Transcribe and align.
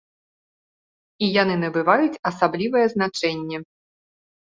І 1.27 1.29
яны 1.41 1.55
набываюць 1.65 2.21
асаблівае 2.33 2.85
значэнне. 2.97 3.57